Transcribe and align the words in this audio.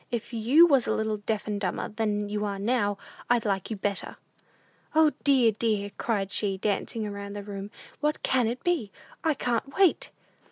If 0.09 0.33
you 0.33 0.65
was 0.65 0.87
a 0.87 0.95
little 0.95 1.17
deaf 1.17 1.45
and 1.45 1.61
dumber 1.61 1.89
than 1.89 2.27
you 2.27 2.43
are 2.43 2.57
now, 2.57 2.97
I'd 3.29 3.45
like 3.45 3.69
you 3.69 3.77
better! 3.77 4.17
"O, 4.95 5.11
dear, 5.23 5.51
dear!" 5.51 5.91
cried 5.95 6.31
she, 6.31 6.57
dancing 6.57 7.05
about 7.05 7.35
the 7.35 7.43
room; 7.43 7.69
"what 7.99 8.23
can 8.23 8.47
it 8.47 8.63
be? 8.63 8.91
I 9.23 9.35
can't 9.35 9.75
wait!" 9.77 10.09